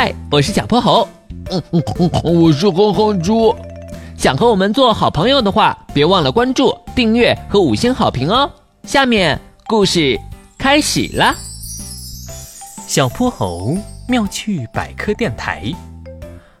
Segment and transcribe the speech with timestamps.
[0.00, 1.08] 嗨，我是小泼猴。
[1.50, 3.52] 嗯嗯嗯，我是哼哼猪。
[4.16, 8.48] 想和我们做好朋友的话，别忘了关注、订阅和五星好评哦。
[8.84, 10.16] 下面故事
[10.56, 11.34] 开始啦。
[12.86, 13.76] 小泼猴
[14.06, 15.64] 妙趣百科电台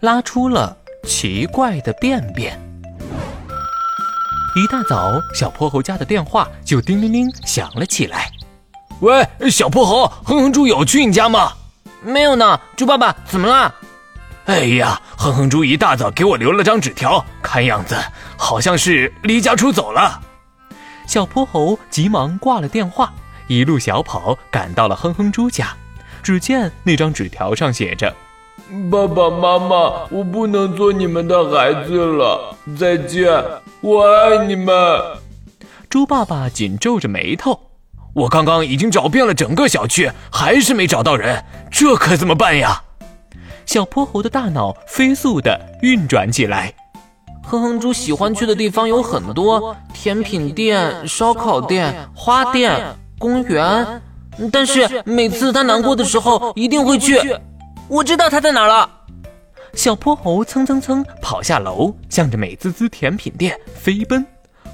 [0.00, 2.52] 拉出了奇怪的便便。
[4.56, 8.30] 一大早，小泼猴家的电话就叮铃铃响了起来。
[9.00, 11.50] 喂，小泼猴，哼哼猪有去你家吗？
[12.04, 13.74] 没有呢，猪爸爸，怎么了？
[14.46, 17.96] 哎呀，哼哼猪一大早给我留了张纸条，看样子
[18.36, 20.20] 好像是离家出走了。
[21.06, 23.12] 小泼猴急忙挂了电话，
[23.46, 25.68] 一路小跑赶到了哼哼猪家。
[26.22, 28.14] 只见那张纸条上写着
[28.90, 33.28] ：“爸爸妈妈，我不能做你们的孩子了，再见，
[33.80, 34.74] 我爱你们。”
[35.90, 37.60] 猪爸爸紧皱着眉头。
[38.14, 42.82] 我刚刚已经找遍了整个小区，还是没找到人，这可怎么办呀？
[43.64, 46.72] 小泼猴的大脑飞速地运转起来。
[47.42, 54.00] 哼哼猪喜欢去的地方有很多，甜品店、烧烤店、花店、公园，
[54.52, 57.18] 但是每次他难过的时候一定会去。
[57.88, 58.88] 我知道他在哪了。
[59.74, 64.24] 小泼猴蹭蹭蹭跑下楼，向着美滋滋甜品店飞奔。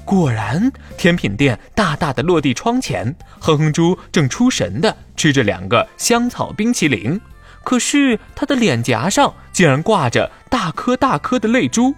[0.09, 7.21] 果然，甜品店大大的落地窗前，哼哼猪正出神的吃着两个香草冰淇淋，
[7.63, 11.93] 可是他的脸颊上竟然挂着大颗大颗的泪珠。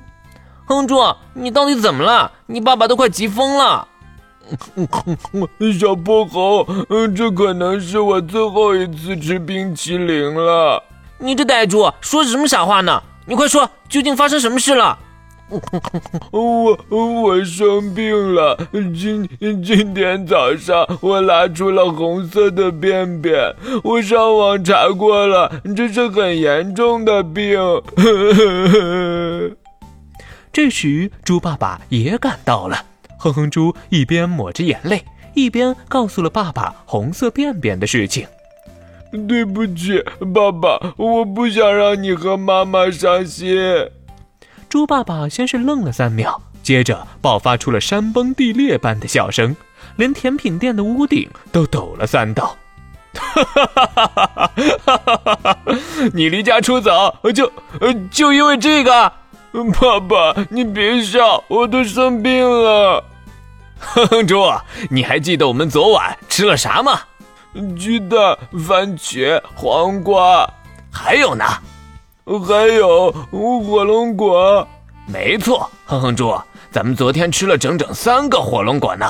[0.65, 2.29] 哼哼猪，你到底怎么了？
[2.47, 3.87] 你爸爸都快急疯了。
[5.79, 6.67] 小泼猴，
[7.15, 10.83] 这可能是我最后一次吃冰淇淋了。
[11.17, 13.01] 你这呆猪，说什么傻话呢？
[13.25, 14.99] 你快说，究竟发生什么事了？
[16.31, 19.27] 我我生病了，今
[19.63, 27.59] 今天早上我拉出了红色的便便，我上网查过了，这是很严重的病。
[30.53, 32.85] 这时，猪爸爸也赶到了，
[33.17, 35.03] 哼哼猪一边抹着眼泪，
[35.33, 38.27] 一边告诉了爸爸红色便便的事情。
[39.27, 40.01] 对不起，
[40.33, 43.57] 爸爸，我不想让你和妈妈伤心。
[44.71, 49.53] 猪爸爸先是愣了三秒，接着爆发出了山崩地裂般的笑声，
[49.97, 52.55] 连甜品店的屋顶都抖了三抖。
[53.13, 54.31] 哈哈哈哈
[54.95, 55.57] 哈哈！
[56.13, 57.51] 你离家出走，就
[58.09, 59.11] 就因为这个？
[59.51, 63.03] 爸爸，你别笑，我都生病了。
[63.77, 64.49] 哼 哼猪，
[64.89, 67.01] 你还记得我们昨晚吃了啥吗？
[67.77, 70.49] 鸡蛋、番茄、黄瓜，
[70.89, 71.43] 还有呢？
[72.39, 74.67] 还有火龙果，
[75.07, 76.33] 没错，哼哼猪，
[76.71, 79.05] 咱们昨天吃了整整三个火龙果呢。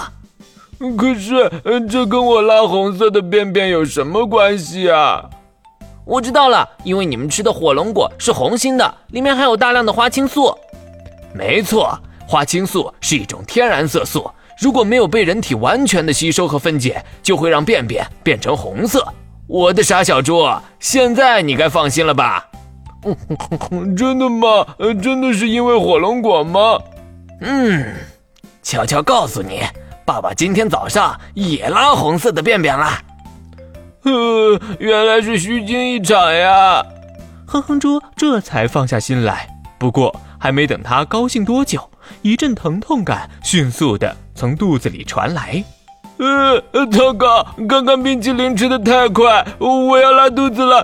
[0.97, 1.49] 可是
[1.87, 5.23] 这跟我拉红色的便便有什么关系啊？
[6.03, 10.57] 我知道了，因为你们吃的火龙果是红心的，里面含有大量的花青素。
[11.33, 11.95] 没错，
[12.27, 14.29] 花青素是一种天然色素，
[14.59, 19.07] 如果没有被人体完全的吸收和分解，就会让便便变成红色。
[19.45, 20.49] 我的傻小猪，
[20.79, 22.47] 现在你该放心了吧？
[23.97, 24.66] 真的吗？
[25.01, 26.79] 真的是因为火龙果吗？
[27.41, 27.95] 嗯，
[28.62, 29.62] 悄悄告诉你，
[30.06, 32.88] 爸爸今天早上也拉红色的便便了。
[34.03, 36.84] 呃，原来是虚惊一场呀！
[37.47, 39.47] 哼哼猪这才放下心来。
[39.78, 41.90] 不过还没等他高兴多久，
[42.22, 45.63] 一阵疼痛感迅速的从肚子里传来。
[46.17, 47.44] 呃，糟糕！
[47.67, 50.84] 刚刚冰淇淋吃的太快，我要拉肚子了。